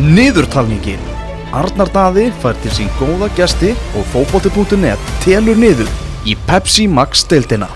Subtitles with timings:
[0.00, 1.00] Niðurtalningin
[1.52, 5.90] Arnar Daði fær til sín góða gesti og fótbolti.net telur niður
[6.24, 7.68] í Pepsi Max deildina.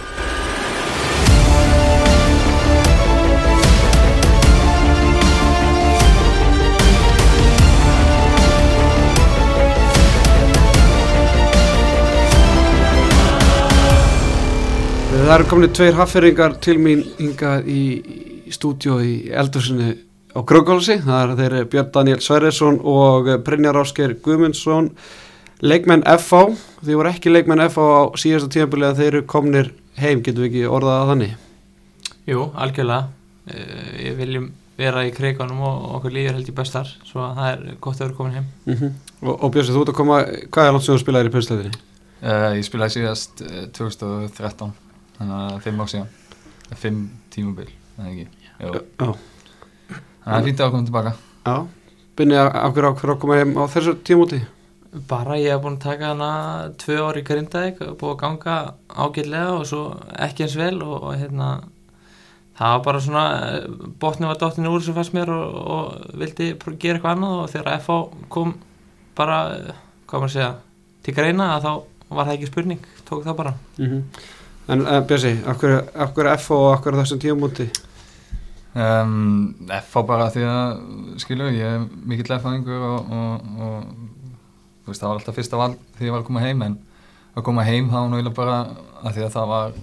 [15.13, 17.85] Það eru komin tveir hafferingar til mín hingað í,
[18.49, 19.93] stúdíu í eldursinni
[20.35, 20.99] á Gröggálsi.
[21.05, 24.91] Það er þeir Björn Daniel Sverresson og Brynjar Ásker Guðmundsson,
[25.63, 26.57] leikmenn FH.
[26.85, 30.51] Þið voru ekki leikmenn FH á síðasta tíðanbili að þeir eru komnir heim, getum við
[30.51, 31.37] ekki orðað að þannig?
[32.31, 33.09] Jú, algjörlega.
[33.45, 37.51] Uh, Við viljum vera í kreikunum og okkur líður held í bestar, svo að það
[37.53, 38.53] er gott að vera komin heim.
[38.67, 40.17] Mm Og, og Björn, þú ert að koma,
[40.53, 41.79] hvað er langt sem þú spilaðir í pönstöðinni?
[42.21, 44.75] Uh, ég spilaði síðast uh, 2013,
[45.17, 46.11] þannig að fimm ár síðan,
[46.71, 47.01] Eh, fimm
[47.33, 48.27] tímubil, það ekki.
[48.61, 48.83] Jú.
[49.01, 49.34] Já.
[50.25, 51.15] Það er fínt að koma tilbaka.
[51.45, 51.57] Já.
[52.15, 54.41] Byrni af hverju ákveður að koma heim á þessu tímúti?
[55.11, 56.33] Bara ég hef búin að taka hana
[56.79, 58.59] tvö ár í Grindavík, búið að ganga
[58.95, 59.81] ágætlega og svo
[60.27, 61.49] ekki eins vel og, og hérna
[62.55, 63.25] það var bara svona,
[64.01, 67.81] botni var dóttinu úr sem fannst mér og, og vildi gera eitthvað annað og þegar
[67.81, 67.99] FH
[68.31, 68.55] kom
[69.19, 70.53] bara, eh, hvað maður að segja,
[71.03, 71.73] til greina að þá
[72.15, 73.55] var það ekki spurning, tók það bara.
[73.83, 74.09] Mm
[74.65, 77.67] En uh, Björsi, af hverju, af hverju FH og af hverju þessum tímúti?
[78.75, 80.71] Um, F á bara því að,
[81.23, 83.85] skilju, ég er mikill F-fæðingur og, og, og
[84.83, 86.75] þú veist, það var alltaf fyrsta val því ég var að koma heim, en
[87.39, 88.57] að koma heim þá náttúrulega bara
[88.99, 89.77] að því að það var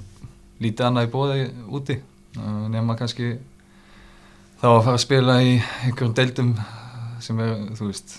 [0.65, 1.45] lítið annað í bóði
[1.79, 1.97] úti,
[2.35, 3.29] uh, nema kannski
[4.59, 5.53] þá að fara að spila í
[5.85, 6.51] einhverjum deildum
[7.23, 8.17] sem er, þú veist,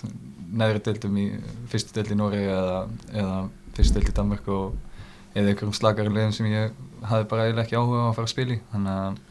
[0.57, 1.27] neðri deildum í
[1.69, 2.79] fyrstu deild í Nóri eða,
[3.13, 3.37] eða
[3.77, 6.73] fyrstu deild í Danmark og eða einhverjum slagari legum sem ég
[7.05, 9.21] hafði bara eiginlega ekki áhuga á að fara að spila í, þannig að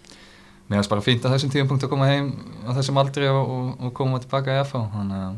[0.72, 2.32] mér finnst bara fínt að þessum tíum punkt að koma heim
[2.64, 5.34] á þessum aldri og, og, og koma tilbaka í FH þannig að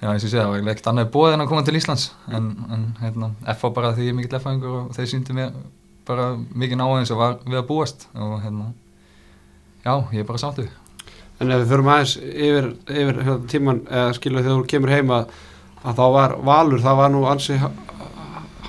[0.00, 2.06] já, eins og segja, það var ekkert annað bóð en að koma til Íslands.
[2.32, 5.56] En, en hérna, FH bara því ég er mikill F-fæðingur og þeir sýndi mér
[6.08, 8.06] bara mikið náðins og var við að búast.
[8.16, 8.70] Og hérna
[9.84, 10.66] já, ég er bara sáttu
[11.40, 15.12] En ef við förum aðeins yfir, yfir hérna, tíman, eða skilur þegar þú kemur heim
[15.16, 15.30] að,
[15.96, 17.56] þá var valur, það var nú ansi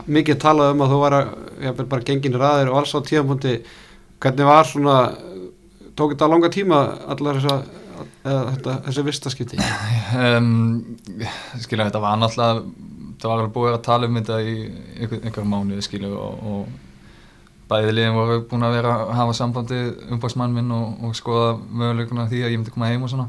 [0.08, 1.34] mikið talað um að þú var að,
[1.66, 3.58] ég bara gengin ræðir og alls á tíðanpunkti,
[4.22, 4.98] hvernig var svona,
[5.98, 9.60] tók þetta langa tíma allar þetta, þessi vistaskipti?
[10.18, 10.98] um,
[11.62, 12.64] skilja þetta var náttúrulega
[13.22, 14.56] það var alveg búið að tala um þetta í
[14.98, 19.82] einhver, einhver mánuði skilja og, og bæði liðin voru búin að vera að hafa sambandi
[20.12, 23.28] umbásmann minn og, og skoða möguleikuna því að ég myndi koma heim og svona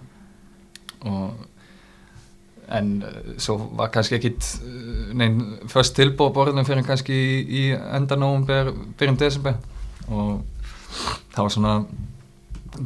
[1.09, 1.49] og
[2.73, 7.63] en uh, svo var kannski ekkit uh, neinn först tilbúið borðinu fyrir kannski í, í
[7.73, 9.61] enda nóvumber byrjum desember
[10.09, 10.41] og
[11.33, 11.75] það var svona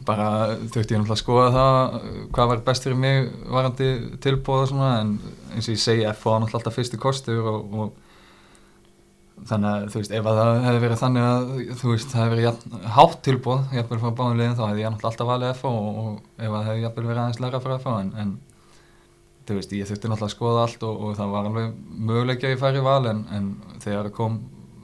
[0.07, 1.77] bara þurfti ég náttúrulega að skoða það
[2.35, 3.91] hvað var best fyrir mig varandi
[4.25, 5.13] tilbúið og svona en
[5.55, 10.01] eins og ég segi F var náttúrulega alltaf fyrstu kostur og, og þannig að þú
[10.01, 11.47] veist ef að það hefði verið þannig að
[11.81, 15.13] þú veist það hefði verið hátt tilbúið jafnvel frá báðum liðin þá hefði ég náttúrulega
[15.13, 17.89] alltaf valið F og, og ef að það hefði jafnvel verið aðeins læra fyrir F
[17.93, 18.35] en, en
[19.47, 21.79] þú veist ég þurfti náttúrulega að skoða allt og, og það var alveg
[22.11, 23.51] möguleikja í færi val en, en
[23.85, 24.41] þegar kom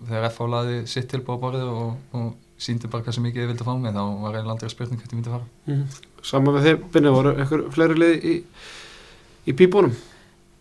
[0.06, 2.30] þegar F álaði sitt tilbúið á borðið og, og
[2.62, 5.18] síndi bara hversu mikið ég vildi fá mig þá var eiginlega aldrei spurning hvert ég
[5.18, 5.46] myndi fara.
[5.66, 5.84] Mm.
[6.22, 8.34] Saman með þið, Binni, voru eitthvað fleiri lið í,
[9.50, 9.94] í pípunum?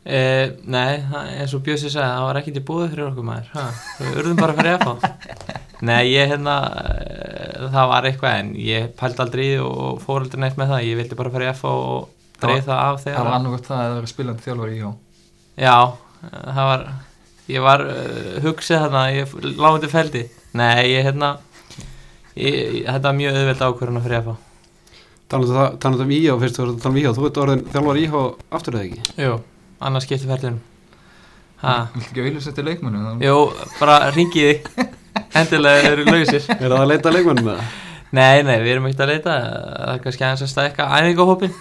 [0.02, 3.52] Eh, nei, það- eins og Bjössi sagði, það var ekkert í búið fyrir okkur maður.
[3.54, 3.66] Ha,
[4.00, 5.12] Við urðum bara fyrir FH
[5.92, 10.58] Nei, ég hérna eh, það var eitthvað en ég pældi aldrei og fór aldrei neitt
[10.58, 10.88] með það.
[10.90, 12.10] Ég vildi bara fyrir FH og
[12.42, 14.90] dreif það af það þegar var annarkvæmt það að það verið spilandi þjálfur í hjá
[15.62, 15.78] Já,
[16.32, 16.84] það var
[17.52, 20.24] ég var uh, hugsið þarna ég lágði til feldi
[20.58, 21.30] Nei, ég hérna
[22.36, 24.38] ég, þetta var mjög auðveld ákvörðuna fyrir FH
[25.32, 25.46] um
[25.80, 28.24] talandi um íhá, fyrst þú voru að tala um íhá, þú ert orðin þjálfar íhá
[28.52, 29.16] aftur eða ekki?
[29.24, 29.38] Jú,
[29.80, 30.60] annars ferðlunum
[31.62, 33.02] Ha, Viltu ekki auðvitað setja leikmennu?
[33.22, 33.36] jú,
[33.78, 34.56] bara ringiði
[35.38, 36.48] endilega eru lausir.
[36.58, 37.76] Er það að leita leikmannum með það?
[38.12, 39.36] Nei, nei, við erum ekkert að leita.
[39.44, 41.54] Það er kannski aðeins að stækka æfingahópin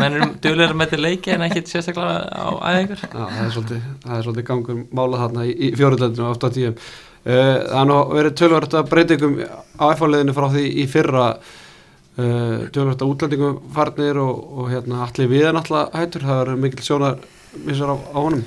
[0.00, 3.04] menn erum duglegar með til leiki en ekkert sérstaklega á æfingar.
[3.06, 4.46] Já, það er svolítið, það er svolítið
[7.22, 7.72] gangur mála þarna í, í fjóruðleldinu og 8 tíum.
[7.72, 9.36] Það er nú verið tölvöld að breytingum
[9.78, 11.26] á F-leðinu frá því í fyrra
[12.18, 16.86] uh, tölvöld að útlendingum farnir og, og hérna allir viðan alltaf hættur, það er mikil
[16.86, 18.44] sjónar á, á honum.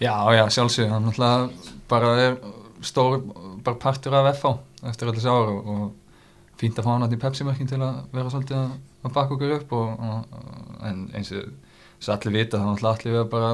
[0.00, 1.48] Já, já, sjálfsög, hann náttúrulega
[1.88, 2.36] bara er
[2.80, 3.20] stór,
[3.64, 4.54] bara partur af FH
[4.88, 7.98] eftir allir þessi ára og, og fínt að fá hann átt í Pepsi-mörkin til að
[8.12, 8.70] vera svolítið að,
[9.04, 10.38] að baka okkur upp og, og,
[11.16, 13.50] eins og allir vita, þá náttúrulega allir við bara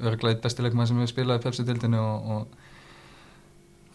[0.00, 2.59] örglega eitt bestileikmann sem við spilaði í Pepsi-dildinu og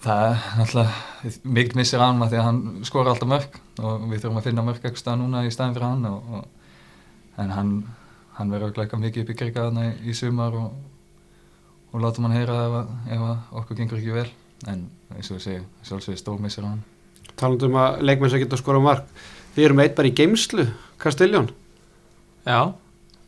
[0.06, 4.04] það er náttúrulega mikil missir á hann að því að hann skora alltaf mörg og
[4.12, 6.74] við þurfum að finna mörg eitthvað stað núna í staðin fyrir hann og, og,
[7.42, 7.72] en hann
[8.38, 10.74] hann verður að glæka mikið upp í kriga þarna í, í sumar og,
[11.94, 14.28] og látum hann heyra ef, að- ef að okkur gengur ekki vel.
[14.72, 14.86] En
[15.16, 16.84] eins og ég segi, sjálfsögði stórmissir á hann.
[17.40, 19.07] Talandum um að leikmenn sem geta að skora mark
[19.56, 20.66] Við erum eitt bara í geimslu,
[21.02, 21.50] Kastiljón
[22.46, 22.60] Já,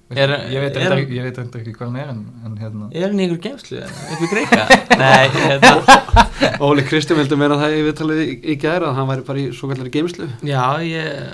[0.07, 2.85] Er- ég, veit er- ekki- ég veit reyndar ekki hvað hann er en, en hérna.
[2.95, 4.67] Er hann í ykkur geimslu upp í greika?
[5.01, 9.25] Nei, hérna Óli Kristján vildi meina það í viðtalið í, í gæra að hann væri
[9.27, 10.29] bara í svo kallari geimslu?
[10.47, 11.27] Já, ég,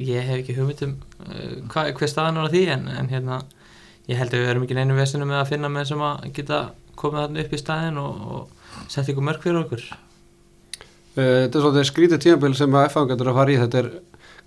[0.00, 0.94] ég hef ekki hugmynd um
[1.26, 3.42] uh, hva, hver staðan var því en, en hérna,
[4.08, 6.62] ég held að við erum ekki neinu vesinu með að finna með sem að geta
[6.96, 9.84] komið þarna upp í staðin og, og setja ykkur mörg fyrir okkur.
[9.92, 13.04] Uh, Þetta er svolítið skrítið tímabil sem að F.A.
[13.12, 13.60] getur að fara í.
[13.60, 13.90] Þetta er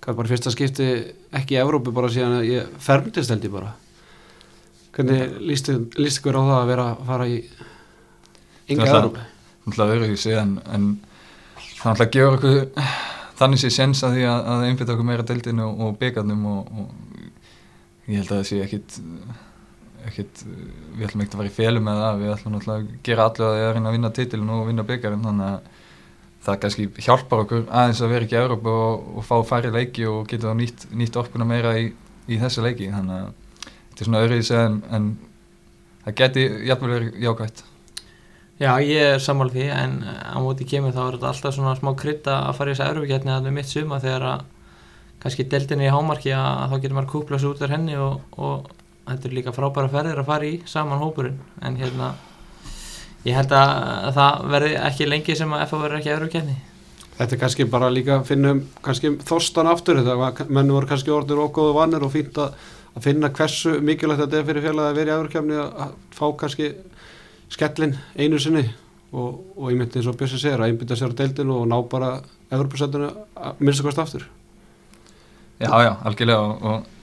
[0.06, 0.88] bara fyrsta skipti
[1.36, 3.74] ekki í Evrópu bara síðan að ég fermdist held ég bara
[4.90, 7.36] Hvernig líst ykkur á það að vera að fara í
[8.70, 9.26] ynga Það er Evrópu?
[9.66, 10.56] náttúrulega öðruvísi en,
[11.80, 12.88] það náttúrulega gefur okkur
[13.40, 16.72] þannig sé sens að því að, að einbytta okkur meira deildinu og, og byggarnum og,
[16.80, 18.98] og ég held að það sé ekkit
[20.08, 20.42] ekkit,
[20.96, 23.46] við ætlum ekkert að fara í félum með það, við ætlum náttúrulega að gera allir
[23.46, 25.78] að að reyna að vinna titilin og vinna byggarinn þannig að
[26.44, 30.06] það kannski hjálpar okkur aðeins að vera ekki í Európa og, og fá færri leiki
[30.08, 31.90] og geta nýtt, nýtt orkuna meira í,
[32.30, 32.88] í þessu leiki.
[32.94, 33.34] Þannig að
[33.64, 35.10] þetta er svona öðruvísi en, en
[36.06, 37.66] það geti jafnvel verið jákvæmt
[38.60, 41.94] Já, ég er sammála því en á móti kemur þá er þetta alltaf svona smá
[41.96, 44.42] krydda að fara í þessu erfugjarni að það er mitt suma þegar að
[45.22, 48.68] kannski deildinni í hámarki að þá getur maður kúpla svo út af henni og, og
[49.06, 51.40] þetta er líka frábæra ferðir að fara í saman hópurinn.
[51.64, 52.10] En hérna
[53.28, 56.58] ég held að það verði ekki lengi sem að FA verður ekki erfugjarni
[57.20, 60.88] Þetta er kannski bara líka að finna um kannski þorstan aftur þetta var, menn voru
[60.88, 62.54] kannski orðinir okkur vannir og fínt að,
[62.96, 66.24] að finna hversu mikilvægt þetta er fyrir félagi að vera í Evrókjafni að, að fá
[66.40, 66.70] kannski
[67.52, 68.64] skellin einu sinni
[69.12, 71.76] og, og ég myndi eins og Bjössi segir að einbytta sér á deildinu og ná
[71.92, 72.14] bara
[72.50, 74.24] Evrópusættinu að minnst okkar aftur.
[75.60, 76.99] Já, já, algjörlega og, og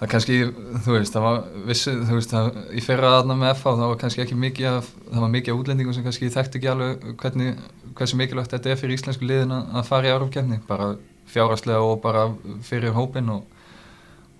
[0.00, 0.36] það kannski,
[0.80, 3.98] þú veist, það var vissi, þú veist, það, í fyrra aðna með FH það var
[4.00, 7.58] kannski ekki mikið af, það var mikið af útlendingum sem kannski þekkti ekki alveg hvernig,
[7.98, 10.94] hversu mikilvægt þetta er fyrir íslensku liðin að að fara í árumkefni, bara
[11.30, 12.22] fjárhastlega og bara
[12.64, 13.44] fyrir hópin og,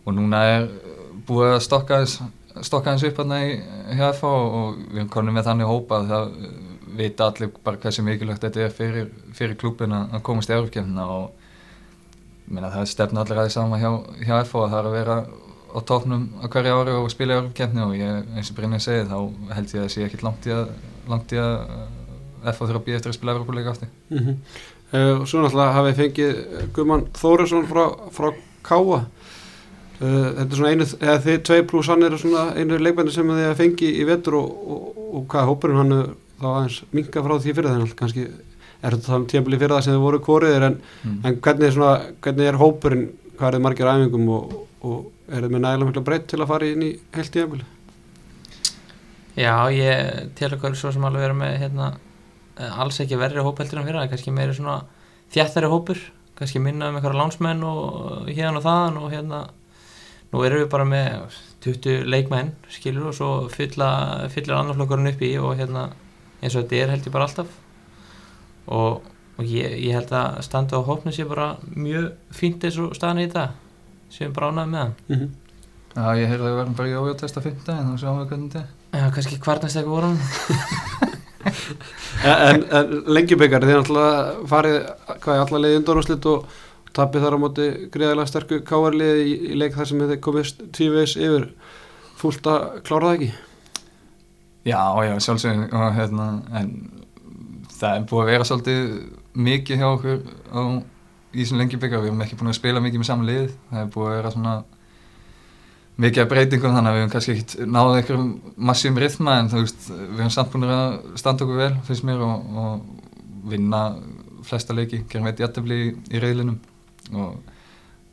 [0.07, 0.67] og núna er
[1.29, 3.53] búið að stokka aðeins upp aðna í
[3.99, 6.33] FH og við erum konum með þannig hópa að það
[7.01, 11.07] vita allir bara hversu mikilvægt þetta er fyrir, fyrir klúbin að að komast í árumkefnina
[11.19, 11.29] og
[12.51, 13.91] Meina, það stefna allir aðeins sama hjá,
[14.27, 15.17] hjá FO að það er að vera
[15.75, 19.11] á tóknum á hverju ári og spila í örgumkeppni og ég, eins og Brynja segið
[19.13, 19.19] þá
[19.57, 20.69] held ég að það sé ekkit langt í að,
[21.13, 23.89] langt í að uh, FO þurfa að býja eftir að spila örguleika aftur.
[24.11, 24.37] mm -hmm.
[24.93, 26.45] uh, og svo náttúrulega hafið fengið
[26.77, 28.29] Guðmann Þóresson frá, frá
[28.63, 29.01] Káa
[30.01, 33.29] uh, þetta er svona einu, eða þið tvei pluss hann eru svona einu leikmenni sem
[33.29, 35.97] þið hafa fengið í vetur og, og, og hvað hópurinn hann
[36.41, 38.27] þá aðeins minga frá því fyrir þennan kannski
[38.81, 41.19] er þetta þannig tímabili fyrir það sem þið voru kóriðir en, Mm.
[41.25, 44.55] en hvernig, er svona, hvernig er hópurinn hvað er þið margir æfingum og,
[44.87, 47.67] og er þið með nægilega mikla breytt til að fara inn í heilt tímabili
[49.39, 51.93] Já, ég tel okkur svo sem alveg vera með hérna,
[52.59, 54.81] eh, alls ekki verri hópeldur en fyrir það, kannski meiri svona
[55.31, 56.01] þjættari hópur,
[56.37, 59.41] kannski minna um einhverja lánsmenn og hérna og þaðan og hérna,
[60.33, 65.33] nú erum við bara með 20 leikmenn, skilur og svo fylla, fyllir annarflokkurinn upp í
[65.39, 65.87] og hérna,
[66.43, 67.57] eins og þetta er held ég bara alltaf.
[68.67, 69.03] Og,
[69.39, 73.23] og ég, ég held að standa á hópnu sé bara mjög fínt eins og staðan
[73.23, 73.70] í þetta
[74.37, 75.31] bara ánægð með hann mm -hmm.
[75.91, 78.53] Já, ég heyrði að við verðum bara í ójóttesta fymta en þá sjáum við hvernig
[78.53, 78.69] þetta er.
[79.01, 80.21] Já, kannski kvarnast eitthvað voru hann
[82.51, 84.77] en, en lengjubikar þið er náttúrulega farið
[85.21, 86.47] hvað er allar leiði undanúslit og
[86.93, 91.17] tapið þar á móti greiðilega sterku káarliði í, í leik þar sem þið komist tvívegis
[91.17, 91.53] yfir
[92.21, 93.33] fúlt að klára það ekki
[94.61, 96.73] Já, já, sjálfsögum og hérna, en
[97.73, 98.91] það er búið að vera svolítið
[99.41, 100.19] mikið hjá okkur
[100.53, 100.61] á,
[101.31, 103.83] í þessum lengi byggja, við erum ekki búin að spila mikið með saman lið, það
[103.83, 104.55] er búið að vera svona
[106.01, 108.31] mikið af breytingum þannig að við hefum kannski ekkert náðið einhverjum
[108.71, 112.25] massíum rithma en þú veist, við hefum samt búin að standa okkur vel, finnst mér,
[112.25, 113.83] og, og vinna
[114.47, 116.61] flesta leiki, gerum við jættabli í, í reyðlinum
[117.21, 117.35] og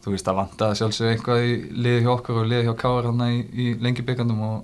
[0.03, 3.29] þú veist, það vantaði sjálfsög eitthvað í liði hjá okkur og liði hjá Káar hérna
[3.33, 4.57] í, í lengi byggandum og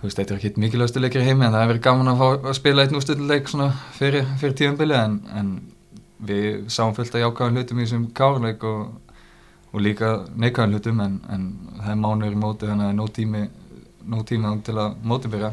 [0.00, 2.48] þú veist, þetta er ekki mikilvægastu leikir heimi en það hefur verið gaman að, fá,
[2.48, 3.68] að spila einn úrstöldleik svona
[3.98, 5.52] fyrir, fyrir tíumbili en, en
[6.26, 8.90] við sáum fullt að jákaðum hlutum í þessum kárleik og,
[9.72, 11.46] og líka neikvæðum hlutum en, en
[11.78, 13.44] það er mánuður í móti þannig að það er nóg tími,
[14.14, 15.52] nóg tími til að móti byrja.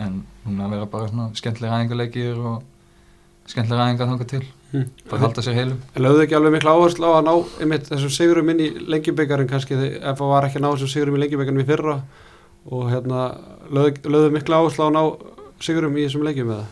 [0.00, 2.62] En núna vera bara svona skemmtilega æfingarleikir og
[3.50, 4.44] skemmtilega æfingar þangað til.
[4.72, 4.86] Hm.
[5.10, 5.80] bara halda sér heilum.
[6.00, 9.76] Lögðu ekki alveg mikla áherslu á að ná einmitt þessum sigurum inn í lengjubikarin kannski
[9.76, 11.96] þegar FA var ekki að ná þessum sigurum í lengjubikarin við fyrra
[12.72, 13.26] og hérna
[13.68, 15.02] lögðu, lögðu mikla áherslu á að ná
[15.66, 16.70] sigurum í þessum lengjum eða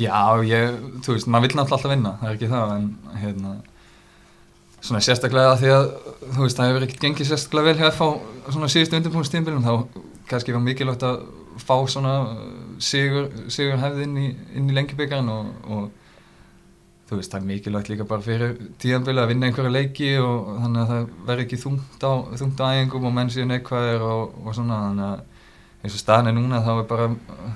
[0.00, 3.50] Já, ég, þú veist, maður vil náttúrulega alltaf vinna, það er ekki það, en hérna,
[4.82, 5.88] svona sérstaklega því að
[6.22, 8.08] þú veist, það hefur ekkert gengið sérstaklega vel hjá FH
[8.54, 9.74] svona síðustu undirbúinstímbilum þá
[10.30, 11.20] kannski var mikilvægt að
[11.60, 12.46] fá svona uh,
[12.82, 15.90] sigur, sigur hefði inn í, í lengjubikarinn og, og
[17.10, 20.82] þú veist, það er mikilvægt líka bara fyrir tíðanbili að vinna einhverja leiki og þannig
[20.82, 24.56] að það verður ekki þungt á, þungt á æfingum og menn síðan neikvæðir og, og
[24.56, 25.28] svona þannig að
[25.82, 27.08] eins og staðin er núna þá er bara,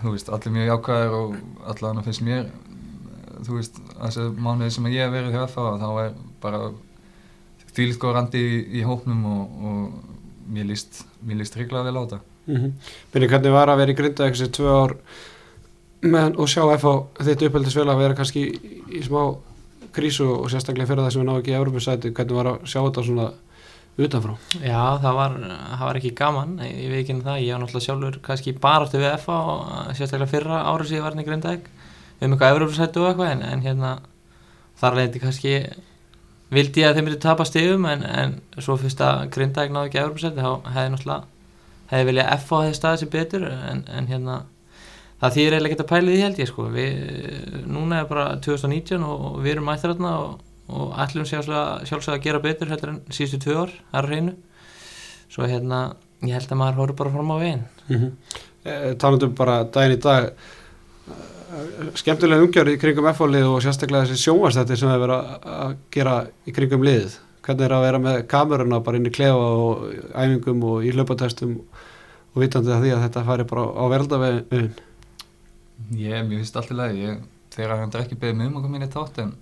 [0.03, 1.37] þú veist, allir mjög jákvæðir og
[1.71, 2.49] allavega finnst mér
[3.45, 6.61] þú veist, þessu mánuði sem ég hef verið hjá FH þá er bara
[7.77, 12.21] þvílitt góð randi í, í hópnum og, og mér líst, líst vel á þetta.
[12.47, 12.73] Mm -hmm.
[13.13, 14.97] Byrni, hvernig var að vera í grinda eitthvað tvö ár
[16.01, 19.37] með, og sjá FH þitt uppeldisvel að vera kannski í, í smá
[19.93, 22.81] krísu og sérstaklega fyrir það sem við náum ekki í Európa-sæti, hvernig var að sjá
[22.85, 23.31] þetta svona
[23.97, 24.35] utanfrá?
[24.61, 27.87] Já, það var, það var ekki gaman, ég veit ekki um það, ég var náttúrulega
[27.87, 31.27] sjálfur kannski bara átti við FH og sérstaklega fyrra árið sem ég var inn í
[31.27, 31.71] grindaðeg
[32.21, 33.93] um eitthvað Európa-sæti og eitthvað en, en hérna
[34.81, 35.55] þar leiti kannski
[36.53, 40.03] vildi ég að þeim myndi tapa stegum en, en svo fyrst að Grindavík náðu ekki
[40.03, 41.23] Európa-sæti þá hefði náttúrulega
[41.91, 44.37] hefði viljað F á þeir staði sem betur en, en hérna
[45.21, 46.97] það þýðir eiginlega ekki að pæla því held ég sko við,
[47.73, 50.13] núna er bara 2019 og við erum þarna
[50.69, 54.37] og, ætlum sjálfsög að gera betur heldur en síðustu tvö ár, er hreinu.
[55.33, 55.81] Svo hérna,
[56.23, 57.65] ég held að maður horfður bara fram á veginn.
[57.89, 58.13] Mm -hmm.
[58.65, 60.33] e, Talandum bara daginn í dag
[61.97, 65.17] skemmtilega umgjörð í kringum F-fólið og sérstaklega þessi sjónvastættir sem það verið
[65.57, 67.19] að gera í kringum liðið.
[67.47, 71.61] Hvernig er að vera með kameruna bara inn í klefa og æfingum og í hlaupatestum
[72.35, 74.71] og vitandi að því að þetta færi bara á verðaldavegin
[75.97, 77.19] Ég, mér finnst alltaf leið ég,
[77.53, 79.35] þegar hann er ekki beðið mjög mjög minni tátt en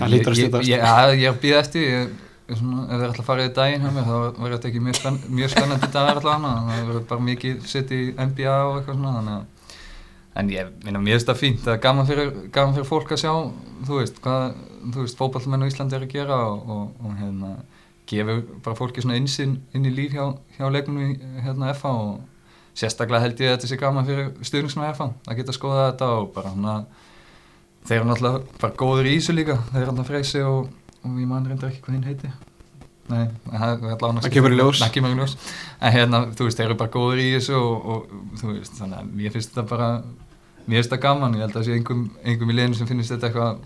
[0.00, 2.10] Það lítur að stýta Já, ég er býðið eftir ég,
[2.50, 4.98] svona, ef er alltaf að fara í daginn hjá mér þá verður þetta ekki mjög,
[4.98, 9.16] spenn, mjög spennandi dagar alltaf það verður bara mikið sitt í NBA og eitthvað svona
[9.18, 9.48] þannig að
[10.40, 13.22] en ég minna mér finnst það fínt það er gaman fyrir, gaman fyrir fólk að
[13.24, 13.32] sjá
[13.86, 14.44] þú veist hvað,
[14.94, 17.50] þú veist fókbalmenn á Íslandi er að gera og, og, og hérna
[18.10, 22.20] gefur bara fólki svona einsinn inn í líf hjá, hjá leikunum í hérna FA og
[22.78, 26.30] sérstaklega held ég að þetta sé gaman fyrir stuðningsnum FA að geta skoða þetta og
[26.36, 26.76] bara hérna
[27.88, 29.58] þeir eru náttúrulega bara góður í Ísu líka.
[29.72, 30.70] Þeir eru alltaf freysi og,
[31.02, 32.32] og ég man reyndar ekki hvað hinn heiti.
[33.10, 34.80] Nei, það kemur í ljós.
[34.84, 35.36] Það kemur í ljós.
[35.82, 39.00] En hérna, þú veist, þeir eru bara góður í þessu og, og þú veist, þannig
[39.00, 39.88] að ég finnst þetta bara
[40.70, 43.10] Mér finnst þetta gaman, ég held að það sé einhverjum, einhverjum í leginu sem finnst
[43.14, 43.62] þetta eitthvað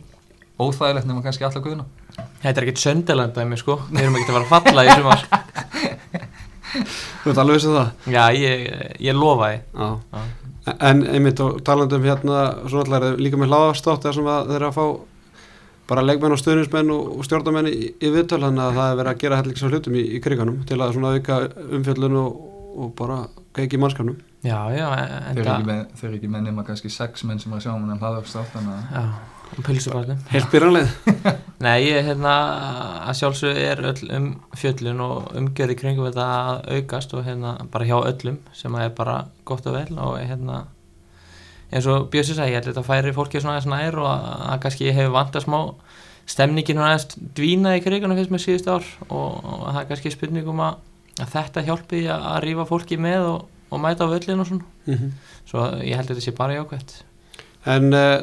[0.65, 1.85] óþægilegt nema kannski alltaf guðuna
[2.45, 3.77] Þetta er ekkert söndeland af mig sko.
[3.91, 5.27] Við erum ekkert að fara að falla í sumar.
[7.25, 7.91] Þú veit alveg þessu það?
[8.15, 8.65] Já, ég,
[9.09, 9.59] ég lofa því
[10.65, 14.79] En einmitt og talandum hérna Svo náttúrulega líka með hláðastátt þar sem þeir eru að
[14.79, 14.87] fá
[15.89, 19.19] bara leikmenn og stöðnismenn og stjórnamenn í, í viðtöl þannig að það er verið að
[19.21, 21.41] gera hellir svo hlutum í, í kriganum til að svona auka
[21.77, 22.39] umfjöldun og,
[22.81, 23.19] og bara
[23.61, 24.17] ekki mannskapnum.
[24.45, 24.87] Já, já,
[25.29, 27.85] en það Þeir eru ekki með nema kannski sex menn sem er að sjá um
[27.85, 28.57] en hlaða upp státt
[29.45, 30.93] Já, um pilsubarnum Helt byrjanleið
[31.65, 32.35] Nei, ég hérna
[33.09, 37.89] að sjálfsög er öll um fjöllun og umgjörði kringum þetta að aukast og hérna bara
[37.89, 40.65] hjá öllum sem er bara gott og vel og hérna
[41.75, 44.27] eins og Björnsi sagði, ég held að þetta færi fólki svona aðeins nær og að,
[44.53, 45.59] að kannski hefur vant að smá
[46.31, 50.15] stemningin hún aðeins dvína í krigunum fyrst með síðust ár og, og það er kannski
[50.15, 50.79] spurningum að,
[51.19, 54.71] að þetta hjálpi að, að rýfa fólki með og, og mæta á völlin og svona.
[54.87, 55.11] Mm -hmm.
[55.51, 56.97] svo ég held að þetta sé bara jákvæmt
[57.65, 58.21] En uh,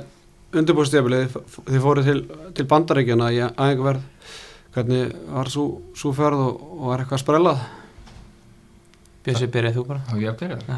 [0.52, 1.36] undirbúrstefilið
[1.68, 2.22] þið fóruð til,
[2.58, 4.32] til bandaríkjana í aðeinkuverð
[4.76, 7.64] hvernig var svo ferð og, og var eitthvað sprellað?
[9.22, 10.04] Björnsi, byrjaði þú bara?
[10.10, 10.78] Já, ég byrjaði.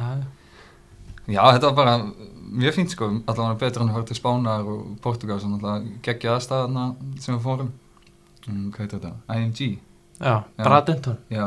[1.32, 1.94] Já, þetta var bara
[2.54, 6.36] mjög fínt sko, allavega betur en að fara til Spánar og Portugal sem allavega geggja
[6.36, 6.88] aðstæðana
[7.24, 7.72] sem við fórum.
[8.44, 9.38] Um, hvað heitir þetta?
[9.40, 9.60] IMG
[10.20, 11.46] Já, Bradenton Já,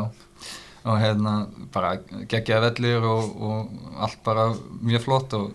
[0.88, 1.34] og hérna
[1.74, 1.90] bara
[2.30, 4.46] geggja vellir og, og allt bara
[4.80, 5.50] mjög flott og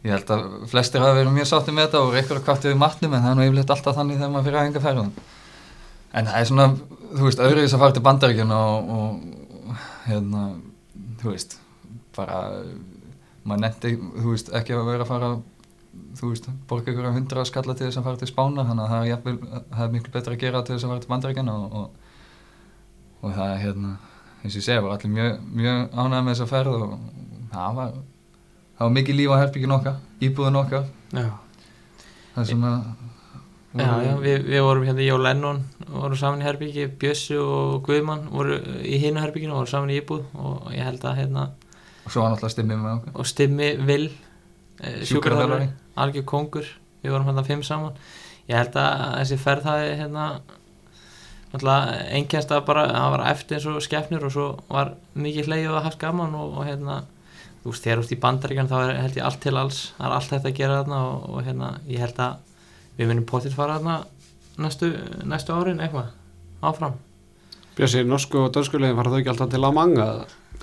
[0.00, 2.80] ég held að flestir hafa verið mjög sáttið með þetta og reykur að kvartið við
[2.80, 5.10] matnum en það er nú yfirleitt alltaf þannig þegar maður fyrir aðenga ferðan
[6.10, 6.66] en það er svona,
[7.10, 9.10] þú veist, öðruðis að fara til bandaríkjun og, og
[10.06, 10.44] hérna,
[11.20, 11.56] þú veist
[12.16, 12.38] bara
[13.44, 15.30] maður netti, þú veist, ekki að vera að fara
[16.16, 18.92] þú veist, borga ykkur að hundra skalla til þess að fara til spána þannig að
[18.94, 19.36] það er, jafnvel,
[19.74, 21.86] það er miklu betra að gera til þess að fara til bandaríkjana og, og,
[23.20, 23.92] og það er hérna
[24.40, 25.78] eins og ég segja, var allir mjög, mjög
[27.52, 28.00] ánægð
[28.80, 30.90] það var mikið líf á herbyggin okkar íbúðin okkar.
[32.34, 32.82] Það sem að
[33.70, 38.24] Já, já, við, við vorum hérna í Lennon vorum saman í herbyggi, Bjössi og Guðmann
[38.32, 41.44] voru í hinu herbygginu og voru saman í íbúð og ég held að hérna
[42.02, 43.12] og svo var náttúrulega Stimmi með okkur.
[43.14, 44.08] og Stimmi vil
[44.82, 45.68] eh, sjúkarþjálfari,
[46.02, 46.72] algjör kongur
[47.04, 47.94] við vorum hérna fimm saman.
[48.50, 50.26] Ég held að þessi ferð það hérna
[51.52, 55.76] náttúrulega einkjast að bara það var eftir eins og skefnir og svo var mikið hleyju
[55.76, 57.04] að haft gaman og, og hérna
[57.62, 59.80] þú veist þér út í bandaríkan þá er held ég allt til alls.
[59.98, 62.66] Það er allt þetta að gera þarna og, og hérna ég held að
[62.98, 63.96] við minnum potið fara þarna
[64.60, 64.90] næstu,
[65.28, 66.12] næstu árin eitthvað
[66.66, 66.98] áfram.
[67.76, 70.08] Bjössi, norsku og dönskulegin fara þau ekki alltaf til að manga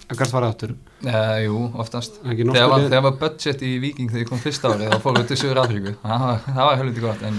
[0.07, 2.15] að hvert fara áttur Uh, jú, oftast.
[2.25, 5.27] Þegar var, þegar var budget í Viking þegar ég kom fyrsta árið þá fórum við
[5.29, 5.91] til Suður Afríku.
[6.01, 7.35] Það var, það var helviti gott en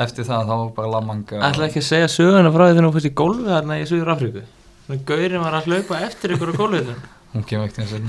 [0.00, 2.92] eftir það þá var bara lamanga ætla ekki að segja söguna frá því þegar þú
[2.96, 4.44] fyrst í gólfið þarna í Suður Afríku?
[5.08, 6.92] Gaurin var að hlaupa eftir ykkur á gólfið
[7.32, 8.00] hún kemur ekkert eins og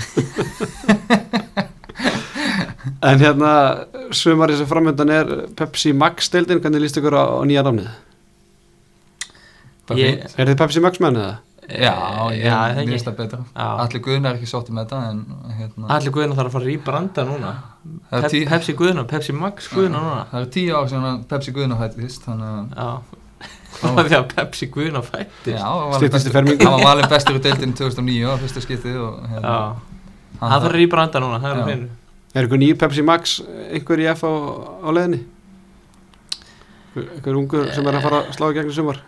[3.03, 3.51] En hérna,
[4.15, 5.27] sumari sem framöndan er
[5.59, 7.87] Pepsi Max deildin, hvernig líst ykkur á, á nýja bara
[9.99, 10.23] Ég-.
[10.39, 11.35] Er þið Pepsi Max menn eða?
[11.63, 11.95] já,
[12.35, 13.39] ég já, það það betra.
[13.55, 15.19] Allir guðin er ekki sótti með þetta en
[15.57, 17.51] hérna, Allir Guðina þarf að fara að rýbranda núna.
[17.83, 20.23] Það, er Pep, tí, Pepsi Guðina, Pepsi Max Guðina núna.
[20.31, 21.01] Það er tíu ár sem
[21.31, 22.89] Pepsi guðin hættist þannig að Já
[23.79, 25.57] Það var því að Pepsi Guðina fættist.
[25.57, 26.65] Já, hann var í bestur- fermingu.
[26.65, 29.99] hann var valinn bestur úr deildin 2009 á fyrsta skiptið og hérna, Já,
[30.41, 31.63] hann þarf að rýbranda núna, það er Já.
[31.63, 31.99] að finna
[32.33, 33.33] Er ykkur nýj Pepsi Max
[33.69, 34.31] einhver í F á,
[34.81, 35.19] á leðinni?
[36.97, 39.01] Ykkur ungur sem er að fara að slá í gegnum sumar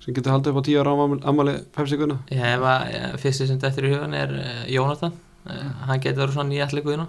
[0.00, 0.92] sem getur haldið upp á tíu ára
[1.28, 4.30] ammali Pepsi ja, fyrsti sem þetta í hugan er
[4.68, 5.16] Jónatan.
[5.48, 7.06] Uh, hann getur verið svona nýjalli Guðina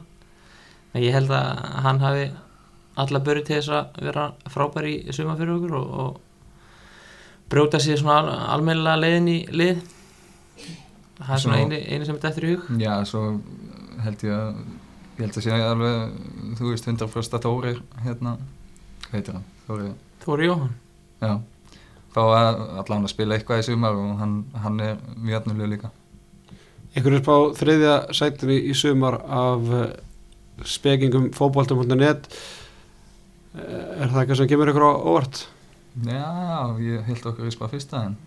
[0.95, 2.29] en ég held að hann hafi
[3.01, 6.19] alla börið til þess að vera frábær í suma fyrir okkur og, og
[7.51, 9.81] brjóta sér svona al, almennilega leiðin í lið.
[11.21, 12.69] Það er svona Svo- eini, eini sem þetta eftir í hug.
[12.81, 13.23] Já, svo
[14.01, 14.61] held ég að
[15.19, 16.19] ég held að sé alveg
[16.57, 18.35] þú veist 100% að Þórir hérna,
[19.05, 19.47] hvað heitir hann?
[19.67, 19.91] Þórir,
[20.25, 20.71] Þóri Jóhann.
[21.21, 21.33] Já.
[22.11, 25.91] Þá að allan að spila eitthvað í sumar og hann, hann er mjög efnulega líka.
[26.97, 29.85] Ykkur er spá þriðja sætri í sumar af uh,
[30.67, 32.25] spekingum fótbolta.net
[33.55, 35.39] Er það eitthvað sem kemur ykkur á óvart?
[36.07, 36.25] Já,
[36.81, 38.17] ég held okkur í spá fyrsta en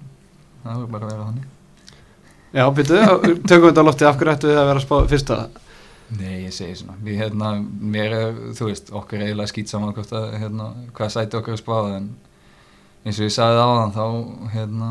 [0.63, 1.51] það voru bara að vera þannig.
[2.55, 4.07] Já, byrju, tökum við þetta lofti.
[4.07, 5.39] Af hverju ættu við að vera að spá fyrsta?
[6.15, 7.55] Nei, ég segi svona, við hérna,
[7.95, 11.61] mér er, þú veist, okkur eiginlega skýt saman hvort að, hérna, hvað sæti okkur er
[11.61, 12.11] spáð en
[13.05, 14.05] eins og ég sagði á þann þá,
[14.53, 14.91] hérna,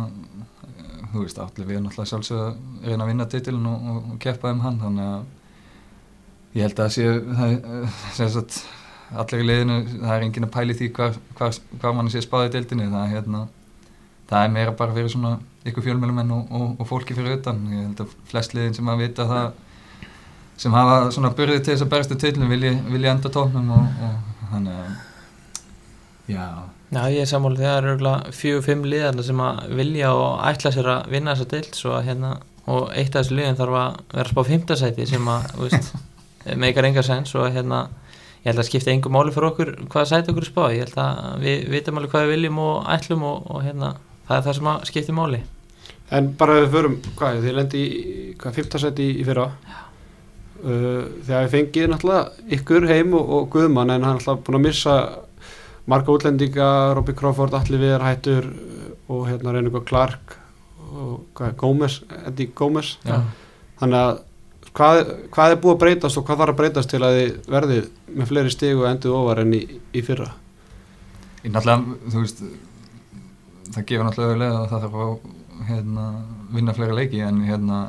[1.14, 4.20] þú veist, allir við erum náttúrulega sjálfsög að reyna að vinna titilin og, og, og
[4.26, 8.60] keppa um hann, þannig að ég held að sé, það, er, sem sagt,
[9.22, 12.48] allir í liðinu, það er enginn að pæli því hvar, hvar, hvar mann sé spáð
[12.48, 13.44] í deildinni, það er hérna,
[14.30, 15.34] það er meira bara fyrir svona
[15.68, 19.06] ykkur fjölmjölumenn og, og, og fólki fyrir utan, ég held að flest liðin sem að
[19.06, 19.50] vita það
[20.64, 24.48] sem hafa svona byrðið til þess að berstu tillum vilji, vilji enda tóknum og, og
[24.54, 26.48] þannig að já,
[26.94, 30.90] Já, ég er að það eru fjögur, fimm liðarna sem að vilja og ætla sér
[30.92, 32.34] að vinna þessa deild svo að hérna,
[32.70, 35.90] og eitt af þessu liðin þarf að vera að spá fimmtasæti sem að, veist,
[36.62, 37.80] meikar enga sens og hérna,
[38.44, 41.44] ég held að skipta engum máli fyrir okkur hvaða sæti okkur spá, ég held að
[41.46, 43.94] við vitum alveg hvað við viljum og ætlum og, og hérna,
[44.28, 45.40] það er það sem að skipti máli.
[46.14, 47.84] En bara ef við förum, hvað, þið lendi
[48.42, 53.94] hvað, fymtasæti í, í fyrra uh, Þegar við fengið náttúrulega ykkur heim og, og Guðmann
[53.96, 54.98] en hann er náttúrulega búin að missa
[55.90, 58.52] marga útlendinga, Robby Crawford, Alli Viðar hættur
[59.12, 60.38] og hérna Reyniko Clark
[60.94, 63.24] og hvað, Gómez, Eddie Gómez Já.
[63.80, 64.22] Þannig að
[64.78, 65.02] hvað,
[65.34, 68.32] hvað er búið að breytast og hvað þarf að breytast til að þið verðið með
[68.32, 70.30] fleiri stig og endið ofar enn í, í fyrra?
[71.44, 72.44] Ég náttúrulega, þú veist
[73.74, 76.08] það gefur náttúrulega auðvitað að það þarf að hérna,
[76.54, 77.80] vinna fleiri leiki en hérna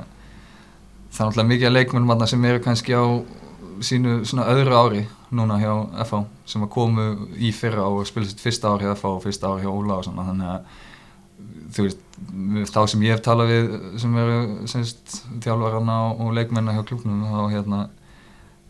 [1.14, 3.04] það er náttúrulega mikið af leikmennum sem eru kannski á
[3.84, 5.72] sínu svona öðru ári núna hjá
[6.04, 9.50] FH sem að komu í fyrra og spila sitt fyrsta ár hjá FH og fyrsta
[9.50, 10.82] ár hjá Óla og svona þannig að
[11.74, 12.03] þú veist,
[12.70, 13.72] þá sem ég hef talað við
[14.02, 14.38] sem eru
[14.70, 17.80] semst þjálfarana og, og leikmenna hjá klubnum þá hérna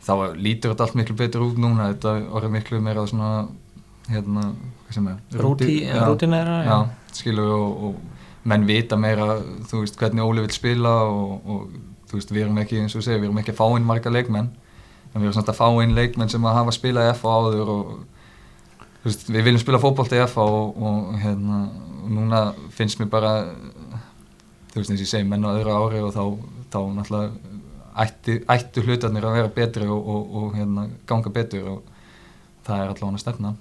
[0.04, 3.30] þá lítur þetta allt miklu betur út núna þetta orðið miklu meira svona
[4.08, 4.50] hérna,
[4.84, 6.02] hvað sem er Rúti, Já.
[6.08, 6.78] rútinæra, já,
[7.16, 12.18] skilur og, og menn vita meira þú veist hvernig Óli vil spila og, og þú
[12.18, 14.50] veist við erum ekki eins og segja við erum ekki að fá inn marga leikmenn
[14.50, 17.72] en við erum samt að fá inn leikmenn sem að hafa spilað í FA áður
[17.76, 17.94] og
[19.04, 21.64] veist við viljum spila fótbolta í FA og, og hérna
[22.04, 22.44] og núna
[22.76, 23.34] finnst mér bara
[24.72, 26.24] þú veist eins og ég segi menn á öðru ári og þá,
[26.72, 27.54] þá náttúrulega
[28.04, 31.94] ætti, ættu hlutarnir að vera betri og, og, og hérna ganga betur og
[32.66, 33.60] það er allavega stefnan.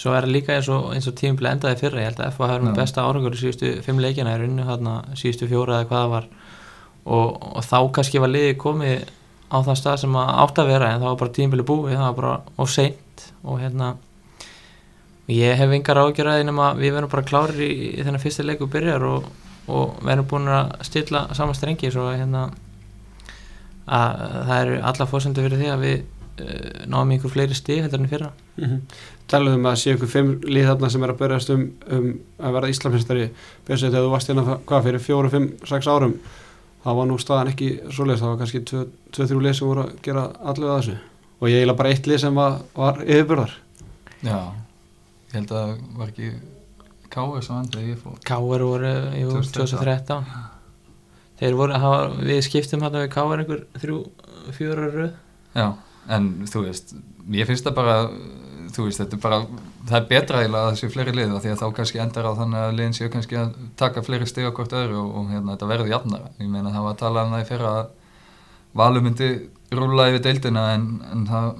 [0.00, 2.76] Svo er líka eins og, og tímubili endaði fyrra, ég held að FH hefur með
[2.78, 6.28] besta árangur í síðustu fimm leikina er unnu hérna síðustu fjóra eða hvað það var.
[7.00, 9.08] Og, og þá kannski var liðið komið
[9.50, 12.06] á það stað sem að átt að vera en það var bara tímubili búið, það
[12.06, 13.94] var bara of seint og hérna
[15.30, 19.04] ég hef engar ágjörði nema við verðum bara klárir í, í þennan fyrsta leiku byrjar
[19.06, 19.28] og,
[19.70, 22.48] og verðum búin að stilla saman strengi svo að hérna
[23.90, 28.00] að það eru alla fórsendur fyrir því að við uh, náum einhver fleiri stig heldur
[28.00, 28.30] enn í fyrra.
[28.56, 29.00] Mm -hmm.
[29.30, 32.52] Talum um að sé ykkur fimm lið þarna sem er að börjast um, um að
[32.52, 33.30] vera Íslamistari
[33.66, 36.14] Björsið þegar þú varst hérna hvað fyrir fjóru, fimm, sex árum
[36.84, 39.82] þá var nú staðan ekki svoleiðis, það var kannski tvö, tvö þrjú lið sem voru
[39.82, 40.96] að gera allavega þessu.
[41.40, 43.52] Og ég eiginlega bara eitt lið sem var, var yfirbörðar
[44.20, 44.52] Já,
[45.30, 46.30] ég held að það var ekki
[47.10, 49.54] Káur sem þegar ég fór Káur voru, jú, 2013.
[49.56, 50.48] 2013
[51.40, 54.00] Þeir voru, hafa, við skiptum hérna við Káur einhver þrjú,
[54.56, 55.14] fjóra röð
[55.56, 55.66] Já,
[56.14, 56.92] en þú veist,
[57.34, 57.94] ég finnst það bara,
[58.70, 59.38] þú veist, þetta er bara,
[59.88, 62.28] það er betra eiginlega að það séu fleiri lið af því að þá kannski endar
[62.30, 65.32] á þannig að liðin séu kannski að taka fleiri stig á hvort öðru og, og
[65.32, 66.30] hérna, þetta verður jafnara.
[66.38, 67.72] Ég meina það var að tala um það í fyrra
[69.00, 69.30] myndi
[69.74, 71.50] rúla yfir deildina en, en það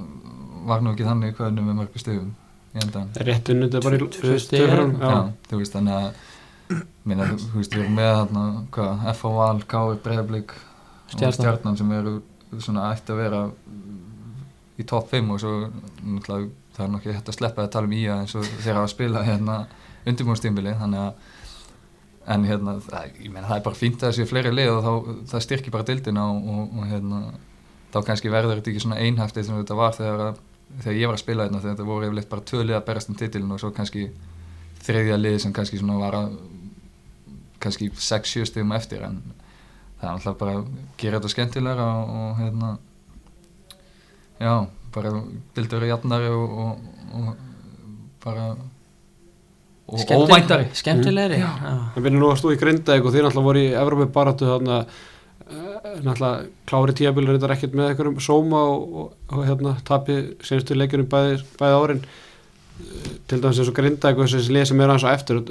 [0.71, 2.31] var nú ekki þannig hvernig með mörgu stigum
[2.71, 3.11] í endan.
[3.29, 5.15] rétt unnið þetta bara í Tvö stig, stöðurum Já,
[5.51, 8.45] þú veist, þannig að, minna, þú veist, við erum með þarna,
[8.77, 9.35] hvað, F.A.
[9.37, 10.01] Val, K.R.
[10.05, 10.57] Breiðablík
[11.11, 11.79] og Stjarnan.
[11.81, 12.15] Sem eru
[12.59, 13.45] svona ætti að vera
[14.81, 17.95] í topp 5 og svo náttúrulega það er nokkið hægt að sleppa að tala um
[17.97, 19.57] ía eins og þeir hafa að spila hérna
[20.09, 21.37] undirbúinstímbili þannig að
[22.31, 24.81] en hérna, það, ég meina það er bara fínt að það séu fleiri lið og
[24.85, 24.93] þá,
[25.33, 27.21] það styrkir bara dildina og, og, og hérna
[27.91, 30.43] þá kannski verður þetta ekki svona einhæftið sem þetta var þegar, að,
[30.81, 33.11] þegar ég var að spila hérna þegar þetta voru yfirleitt bara tvö lið að berast
[33.13, 34.07] um titilin og svo kannski
[34.81, 36.39] þriðja lið sem kannski svona var að
[37.61, 39.19] kannski 6-7 stegum eftir en
[40.01, 40.69] það er alltaf bara að
[41.03, 42.71] gera þetta skemmtilegra og, og hérna
[44.41, 44.55] já,
[44.95, 45.13] bara
[45.59, 46.85] dildur í jafnari og, og,
[47.19, 47.31] og
[48.25, 48.47] bara
[49.91, 53.49] og Skemmtileg- óvæntari Skemmtilegri, En við erum nú að stúi í Grindavík og þeir náttúrulega
[53.51, 55.01] voru í Evrópi að eh,
[55.51, 61.11] náttúrulega klári tíabilir þetta ekkert með einhverjum sóma og, og, og hérna tapi senstu leikjunum
[61.11, 62.03] bæði, bæði árin.
[62.81, 63.79] Eh, til dæmis eins og
[64.25, 65.43] þessi lið sem er aðeins á eftir.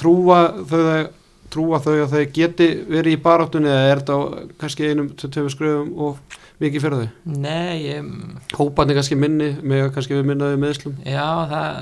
[0.00, 1.08] Trúa þau að
[1.50, 5.54] trúa þau að þau geti verið í baráttunni eða er þetta kannski einum til tveimur
[5.54, 7.32] skröfum og mikið fyrir þau?
[7.42, 8.10] Nei, ég,
[8.58, 11.80] hóparnir kannski minni með kannski við minnaði meðslum já, það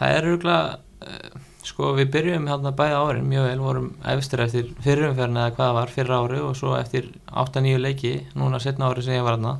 [0.00, 5.40] það er örgulega sko, við byrjum hérna bæði árin mjög vel, vorum efstir eftir fyrirumferðin
[5.42, 9.26] eða hvað var, fyrra ári og svo eftir 8-9 leiki, núna setna ári sem ég
[9.26, 9.58] var hérna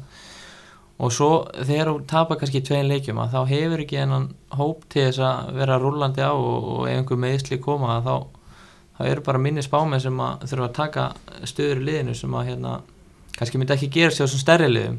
[1.00, 4.26] og svo þegar þú tapar kannski tvein leikjum að þá hefur ekki hennan
[4.58, 8.16] hóp til þess að vera rúllandi á og, og ef einhver meðsli koma að þá,
[8.98, 11.06] þá eru bara minni spámið sem að þurfa að taka
[11.48, 12.74] stöður í liðinu sem að hérna
[13.38, 14.98] kannski myndi ekki gera sér sem stærri liðum.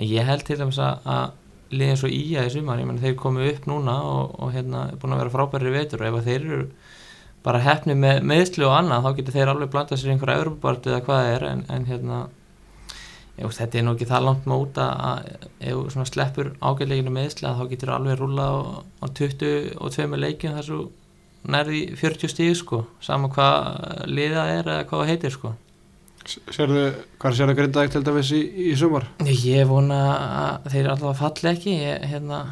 [0.00, 1.36] En ég held til dæmis að
[1.70, 4.88] liðin svo í að í sumar, ég menn þeir komu upp núna og, og hérna
[4.90, 6.60] er búin að vera frábæri vetur og ef þeir eru
[7.44, 11.04] bara hefni með meðsli og annað þá getur þeir alveg blandað sér einhverja Európa-bartu eða
[11.06, 12.18] hvað það er en, en hérna
[13.40, 15.30] veist, þetta er nú ekki það langt mót að,
[15.70, 18.56] ef svona sleppur ágætleginu meðsli að þá getur alveg rúla á,
[19.00, 20.80] á 22 leikjum þar svo
[21.50, 25.54] nærði 40 stíð sko sama hvað liða er eða hvað heitir sko
[26.28, 26.84] Sérðu,
[27.22, 29.08] hvað sérðu Grindavík til dæmis í, í sumar?
[29.24, 32.42] Ég vona að þeir alltaf falli ekki ég hérna,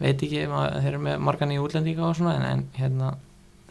[0.00, 3.12] veit ekki að þeir eru með margan í útlendinga og svona en, en hérna,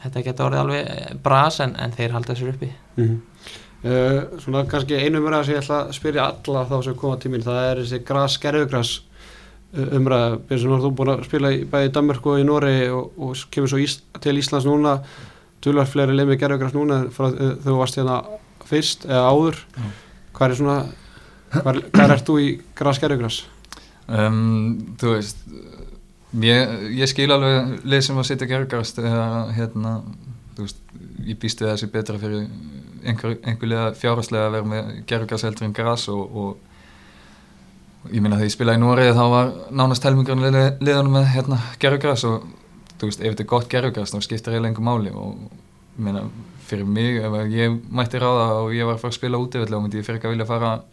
[0.04, 2.72] þetta getur orðið alveg bras en, en þeir halda sér uppi.
[3.02, 3.22] Mm
[3.86, 7.46] uh, svona kannski einu umræða sem ég ætla að spyrja alla þá sem koma tíminn,
[7.46, 8.96] það er þessi gras gerfugras
[9.76, 10.40] umræða.
[10.50, 12.76] Eins og nú er þú búin að spila í, bæði í Danmark og í Nóri
[12.96, 14.98] og, og kemur svo ís, til Íslands núna.
[15.64, 18.20] Tölvar fleiri leið með gerfugras núna frá uh, þegar þú varst hérna
[18.70, 19.90] fyrst eða áður Já.
[20.38, 20.78] hvað er svona
[21.56, 23.42] hvað, hvað ert þú í gras gerfugras?
[24.08, 25.44] um, þú veist
[26.44, 29.98] ég, ég skil alveg leið sem að setja gergast eða hérna
[30.58, 30.80] veist,
[31.26, 32.46] ég býst við sé betra fyrir
[33.06, 38.50] einhver, einhverlega fjárhastlega að vera með gergast heldur en gras og, og ég minna þegar
[38.50, 42.46] ég spilaði í Nóri þá var nánast helmingurinn liðanum með hérna gergras og
[43.00, 45.40] þú veist, ef þetta er gott gergras þá skiptir eiginlega einhver máli og
[45.96, 46.28] ég meina
[46.66, 49.86] fyrir mig, ef ég mætti ráða og ég var að fara að spila útivillega og
[49.86, 50.86] myndi ég fyrir ekki að vilja fara að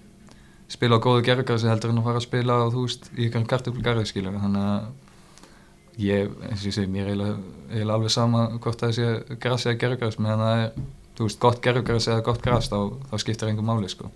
[0.73, 3.49] spila á góðu gerðgarsi heldur en að fara að spila á þú veist í einhverjum
[3.53, 8.85] kartöflugarði skilur þannig að ég, eins og ég segi, mér er eiginlega, alveg sama hvort
[8.85, 10.85] það sé grassi eða gerðgarðs meðan það er,
[11.19, 12.79] þú veist, gott gerðgarðs eða gott gras þá,
[13.11, 14.13] þá skiptir einhver máli sko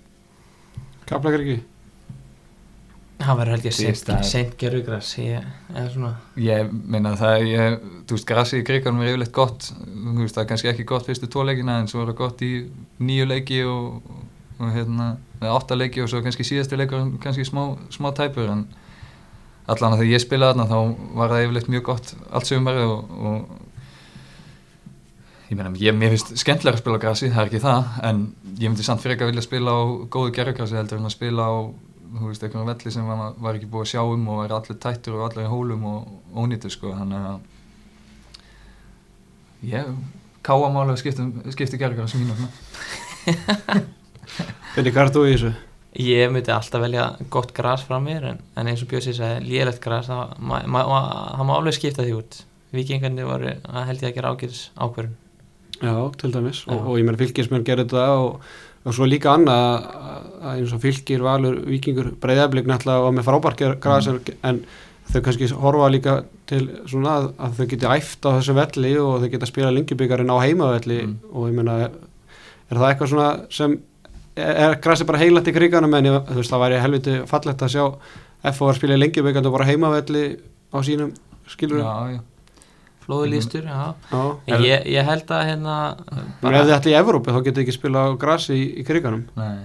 [1.07, 1.61] Kaplakar ekki?
[3.17, 4.11] Það verður held ég seint,
[5.95, 6.11] svona.
[6.37, 9.71] Ég meina það, ég, þú veist, grassi í kriganum er yfirleitt gott.
[10.19, 12.51] Veist, það er kannski ekki gott fyrstu tvo leikina en svo er það gott í
[13.01, 14.11] nýju leiki og,
[14.61, 15.15] og hérna,
[15.49, 17.63] átta leiki og svo kannski síðasti leikur kannski smá,
[17.95, 18.67] smá tæpur en
[19.67, 20.79] allan að þegar ég spilaði þarna þá
[21.19, 23.39] var það yfirleitt mjög gott allt sögumari og, og
[25.49, 28.23] ég meina, ég, mér finnst skemmtilega að spila á grassi, það er ekki það en
[28.61, 31.49] ég myndi samt fyrir ekki að vilja spila á góðu gerðugrassi heldur en að spila
[31.51, 31.55] á
[32.15, 34.79] þú veist, einhvern velli sem var, var ekki búið að sjá um og er allir
[34.83, 35.99] tættur og allir í hólum og
[36.45, 37.39] ónýttur sko, þannig að
[39.73, 39.85] ég
[40.47, 42.49] káam alveg skipti, skipti gerðugrassi mínu þarna.
[44.77, 45.53] Hvernig hvað ert þú í þessu?
[46.07, 49.81] Ég myndi alltaf velja gott gras fram mér en, en eins og Björsi sagði, lélegt
[49.81, 50.83] gras það má,
[51.57, 52.43] alveg skipta því út
[52.77, 55.15] Víkingarnir voru, það held ég að gera ágætis ákvörðun
[55.81, 58.45] Já, til dæmis og, og ég meina fylgismenn gerir þetta og,
[58.85, 60.06] og svo líka annað að- að
[60.55, 64.61] eins og fylgir, valur, vikingur breyðablík náttúrulega og með frábær gras en,
[65.13, 66.15] þau kannski horfa líka
[66.51, 70.33] til svona að, að þau geti æft á þessum velli og þau geta spila lengjubikarinn
[70.35, 71.17] á heimavelli Mm.
[71.33, 71.91] og ég meina er,
[72.71, 73.77] það eitthvað svona sem
[74.37, 77.85] er, græsið bara heilat í kriganum en þú veist það væri helviti fallegt að sjá
[78.53, 78.69] F.O.
[78.71, 80.25] að spila lengjubikandi og bara heimavelli
[80.75, 81.13] á sínum
[81.51, 82.21] skilur já, já
[83.07, 84.23] flóðu lístur, já Já.
[84.51, 85.75] En ég, ég held að hérna
[86.43, 88.87] En ef þið ætti í Evrópu þá getur þið ekki spila á grasi í, í
[88.89, 89.63] kriganum Nei,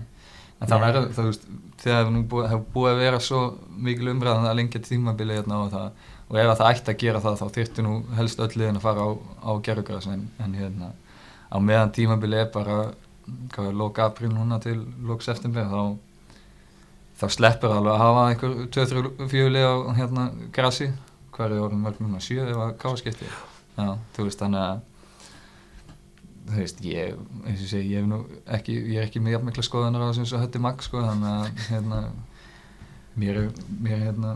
[0.62, 1.46] en það verður, þú veist,
[1.82, 3.42] þegar nú búið, hefur búið að vera svo
[3.82, 5.88] mikil umræðan að lengja tímabili hérna og það,
[6.28, 8.86] og ef að það ætti að gera það þá þyrfti nú helst öll liðin að
[8.86, 9.10] fara á,
[9.42, 10.92] á gerugræs en, en hérna,
[11.50, 12.78] á meðan tímabili er bara,
[13.56, 16.38] hvað er, lók april núna til lók september, þá,
[17.24, 20.92] þá sleppur alveg að hafa einhver 2-3 lið á hérna grasi,
[21.34, 23.34] hvað er orðin mörg núna, 7 ef að káskipti,
[23.80, 24.88] já, þú veist, þannig að
[26.50, 28.22] þú veist, ég, eins og segi, ég hef nú
[28.58, 31.32] ekki, ég er ekki með jafn mikla skoðanar á þessum svo hötti mag, sko, þannig
[31.32, 32.02] að, hérna,
[33.22, 34.36] mér er, mér er, hérna,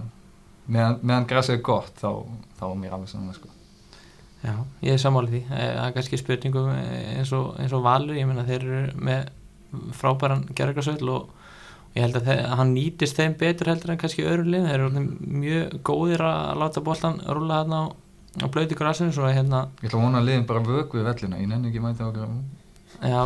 [0.67, 2.09] meðan, meðan græsið er gott, þá,
[2.59, 3.51] þá er mér alveg saman, sko.
[4.45, 4.53] Já,
[4.85, 8.27] ég er sammála því Eh, það er kannski spurningum eins og, eins og Valur, ég
[8.29, 9.31] meina þeir eru með
[9.97, 11.31] frábæran gerðargræsvöld og
[11.95, 14.83] ég held að, þeir, að hann nýtist þeim betur heldur en kannski öðru lið þeir
[14.83, 15.05] eru
[15.41, 17.85] mjög góðir að láta boltan rúla þarna á,
[18.41, 21.07] á blöyti grasinu svo að hérna, Ég ætla að vona að liðin bara vöku við
[21.09, 22.33] vellina, ég nenni ekki mæta okkur,
[23.01, 23.19] já,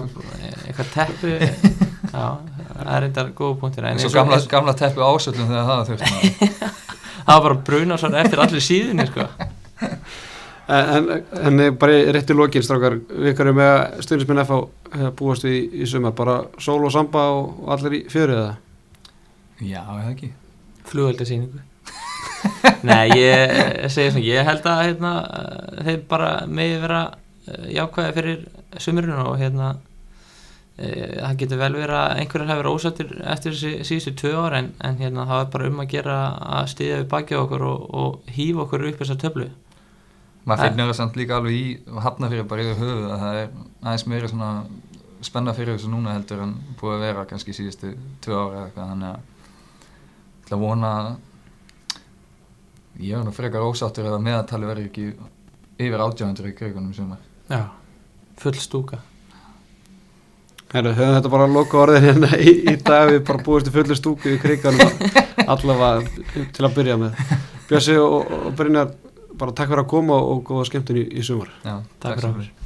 [0.68, 1.32] eitthvað teppu
[2.16, 5.06] já, það er eitthvað góða punktir en eins og eins og- gamla, eins- gamla teppu
[5.06, 6.74] ásöldum þegar það þurfti maður.
[7.30, 9.28] það var bara bruna svo eftir allir síðunni sko.
[10.70, 14.60] En, en, en bara rétt í lokin strákar, við erum með stundisminn F á
[15.18, 18.52] búast við í, í sumar, bara sól og samba og, allir í fjörið eða?
[19.66, 20.30] Já, eða ekki.
[20.92, 21.64] flugöldasýningu
[22.88, 27.04] Nei, ég segi svona, ég held að hérna, eh, þeir bara megi vera
[27.48, 28.42] eh, jákvæði fyrir
[28.80, 29.70] sumurinn og hérna
[30.78, 34.70] e, það getur vel verið að einhverjar hefur ósættir eftir þessi síðustu tvö ára en,
[34.86, 36.20] en hérna það er bara um að gera
[36.60, 39.50] að stiðja við bakið á okkur og, og hýfa okkur upp þessa töflu.
[40.48, 41.66] Maður finnir það samt líka alveg í
[42.06, 43.50] hafna fyrir bara yfir höfuð að það er
[43.84, 44.52] aðeins meira svona
[45.26, 47.92] spenna fyrir þessu núna heldur en búið að vera kannski síðustu
[48.24, 51.10] tvö ára eða eitthvað þannig að ég ætla að vona að
[53.00, 55.06] ég er nú frekar ósáttur að meðatali verður ekki
[55.80, 57.22] yfir átjáðundur í krigunum sumar.
[57.50, 57.62] Já,
[58.42, 59.00] full stúka.
[60.70, 63.10] Herru, höfum þetta bara að loka orðin hérna í, í dag.
[63.16, 64.92] Við bara búist til fullu stúku í kriganum
[65.50, 67.24] allavega til að byrja með.
[67.72, 68.92] Bjössi og, og Brynjar
[69.40, 71.50] bara takk fyrir að koma og góða skemmtun í, í sumar.
[71.66, 72.30] Já, Takk fyrir.
[72.36, 72.59] okkur